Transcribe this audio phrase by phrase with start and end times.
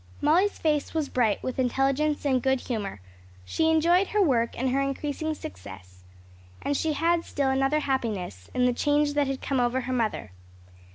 [0.19, 3.01] Molly's face was bright with intelligence and good humor.
[3.45, 6.01] She enjoyed her work and her increasing success.
[6.63, 10.31] And she had still another happiness in the change that had come over her mother.